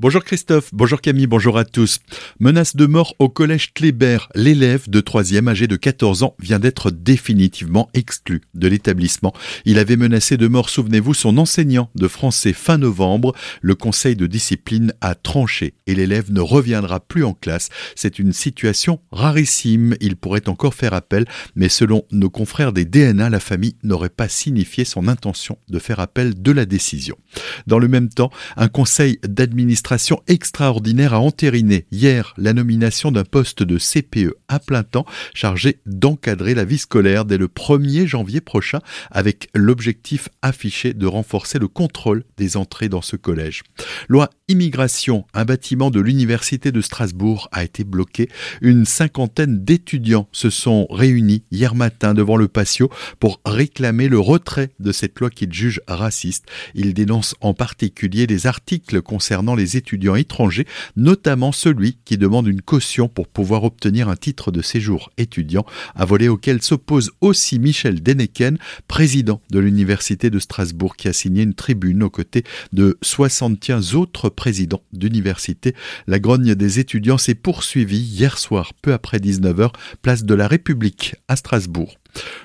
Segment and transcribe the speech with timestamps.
[0.00, 1.98] Bonjour Christophe, bonjour Camille, bonjour à tous.
[2.38, 4.30] Menace de mort au collège Kléber.
[4.34, 9.34] L'élève de 3e âgé de 14 ans vient d'être définitivement exclu de l'établissement.
[9.66, 13.34] Il avait menacé de mort, souvenez-vous, son enseignant de français fin novembre.
[13.60, 17.68] Le conseil de discipline a tranché et l'élève ne reviendra plus en classe.
[17.94, 19.96] C'est une situation rarissime.
[20.00, 21.26] Il pourrait encore faire appel,
[21.56, 26.00] mais selon nos confrères des DNA, la famille n'aurait pas signifié son intention de faire
[26.00, 27.18] appel de la décision.
[27.66, 29.89] Dans le même temps, un conseil d'administration
[30.26, 36.54] extraordinaire a entériné hier la nomination d'un poste de CPE à plein temps chargé d'encadrer
[36.54, 38.80] la vie scolaire dès le 1er janvier prochain
[39.10, 43.62] avec l'objectif affiché de renforcer le contrôle des entrées dans ce collège.
[44.50, 48.28] Immigration, un bâtiment de l'université de Strasbourg a été bloqué.
[48.60, 54.70] Une cinquantaine d'étudiants se sont réunis hier matin devant le patio pour réclamer le retrait
[54.80, 56.46] de cette loi qu'ils jugent raciste.
[56.74, 62.62] Ils dénoncent en particulier les articles concernant les étudiants étrangers, notamment celui qui demande une
[62.62, 68.02] caution pour pouvoir obtenir un titre de séjour étudiant, un volet auquel s'oppose aussi Michel
[68.02, 68.58] Deneken,
[68.88, 74.28] président de l'Université de Strasbourg, qui a signé une tribune aux côtés de 75 autres
[74.40, 75.74] présidents d'université.
[76.06, 81.14] La grogne des étudiants s'est poursuivie hier soir, peu après 19h, place de la République
[81.28, 81.99] à Strasbourg.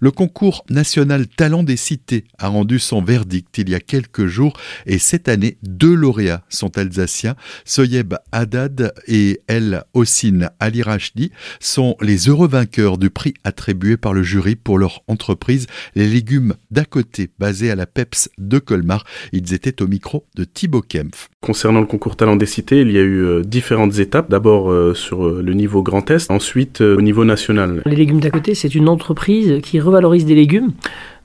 [0.00, 4.54] Le concours national Talent des cités a rendu son verdict il y a quelques jours
[4.86, 7.36] et cette année, deux lauréats sont alsaciens.
[7.64, 11.30] Soyeb Haddad et El Hossin Ali Rachdi
[11.60, 16.54] sont les heureux vainqueurs du prix attribué par le jury pour leur entreprise Les légumes
[16.70, 19.04] d'à côté, basée à la PEPS de Colmar.
[19.32, 21.28] Ils étaient au micro de Thibaut Kempf.
[21.40, 24.30] Concernant le concours Talent des cités, il y a eu euh, différentes étapes.
[24.30, 27.82] D'abord euh, sur euh, le niveau Grand Est, ensuite au niveau national.
[27.86, 30.72] Les légumes d'à côté, c'est une entreprise qui revalorise des légumes.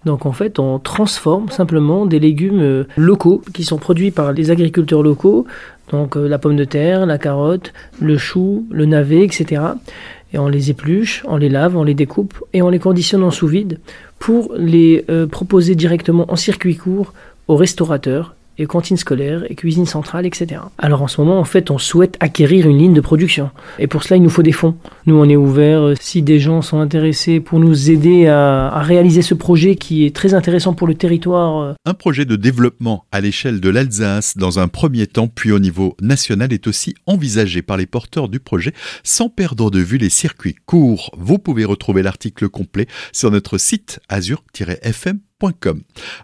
[0.06, 4.52] Donc en fait, on transforme simplement des légumes euh, locaux qui sont produits par les
[4.52, 5.48] agriculteurs locaux,
[5.92, 9.62] donc euh, la pomme de terre, la carotte, le chou, le navet, etc.
[10.34, 13.32] Et on les épluche, on les lave, on les découpe et on les conditionne en
[13.32, 13.80] sous vide
[14.20, 17.14] pour les euh, proposer directement en circuit court
[17.48, 20.62] aux restaurateurs et cantine scolaire et cuisine centrale, etc.
[20.78, 23.50] Alors en ce moment, en fait, on souhaite acquérir une ligne de production.
[23.80, 24.76] Et pour cela, il nous faut des fonds.
[25.06, 28.82] Nous, on est ouvert euh, si des gens sont intéressés pour nous aider à, à,
[28.82, 31.62] réaliser ce projet qui est très intéressant pour le territoire.
[31.62, 31.74] Euh.
[31.86, 35.96] Un projet de développement à l'échelle de l'Alsace dans un premier temps, puis au niveau
[36.02, 38.74] national, est aussi envisagé par les porteurs du projet
[39.04, 41.12] sans perdre de vue les circuits courts.
[41.18, 45.20] Vous pouvez retrouver l'article complet sur notre site azur-fm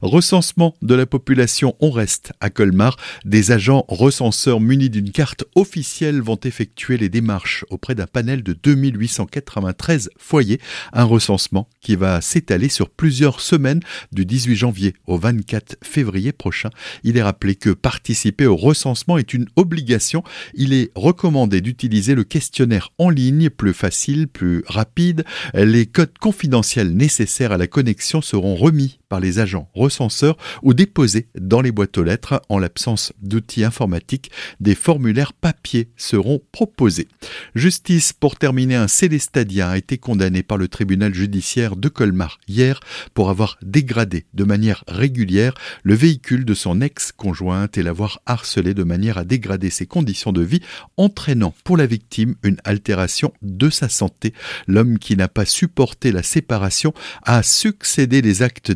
[0.01, 2.95] Recensement de la population, on reste à Colmar.
[3.25, 8.53] Des agents recenseurs munis d'une carte officielle vont effectuer les démarches auprès d'un panel de
[8.53, 10.61] 2893 foyers.
[10.93, 13.81] Un recensement qui va s'étaler sur plusieurs semaines
[14.13, 16.69] du 18 janvier au 24 février prochain.
[17.03, 20.23] Il est rappelé que participer au recensement est une obligation.
[20.53, 25.25] Il est recommandé d'utiliser le questionnaire en ligne, plus facile, plus rapide.
[25.53, 31.27] Les codes confidentiels nécessaires à la connexion seront remis par les agents recenseurs ou déposés
[31.37, 32.41] dans les boîtes aux lettres.
[32.47, 37.09] En l'absence d'outils informatiques, des formulaires papier seront proposés.
[37.53, 42.79] Justice pour terminer, un Célestadien a été condamné par le tribunal judiciaire de Colmar hier
[43.13, 48.85] pour avoir dégradé de manière régulière le véhicule de son ex-conjointe et l'avoir harcelé de
[48.85, 50.61] manière à dégrader ses conditions de vie,
[50.95, 54.33] entraînant pour la victime une altération de sa santé.
[54.67, 56.93] L'homme qui n'a pas supporté la séparation
[57.23, 58.71] a succédé les actes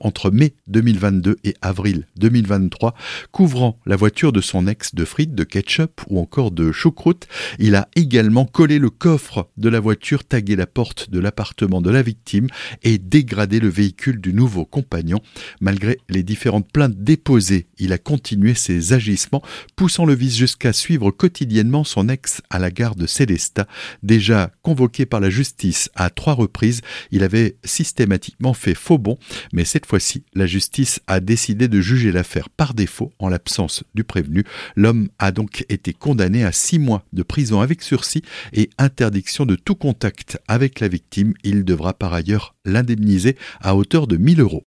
[0.00, 2.94] entre mai 2022 et avril 2023,
[3.30, 7.26] couvrant la voiture de son ex de frites, de ketchup ou encore de choucroute.
[7.58, 11.90] Il a également collé le coffre de la voiture, tagué la porte de l'appartement de
[11.90, 12.48] la victime
[12.82, 15.20] et dégradé le véhicule du nouveau compagnon.
[15.60, 19.42] Malgré les différentes plaintes déposées, il a continué ses agissements,
[19.76, 23.66] poussant le vice jusqu'à suivre quotidiennement son ex à la gare de Célestat.
[24.02, 26.80] Déjà convoqué par la justice à trois reprises,
[27.10, 29.18] il avait systématiquement fait faux bond
[29.52, 34.04] mais cette fois-ci, la justice a décidé de juger l'affaire par défaut en l'absence du
[34.04, 34.44] prévenu.
[34.76, 38.22] L'homme a donc été condamné à six mois de prison avec sursis
[38.52, 41.34] et interdiction de tout contact avec la victime.
[41.44, 44.64] Il devra par ailleurs l'indemniser à hauteur de 1000 euros.